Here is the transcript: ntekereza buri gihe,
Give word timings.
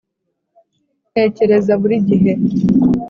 ntekereza 1.11 1.73
buri 1.81 1.95
gihe, 2.07 2.33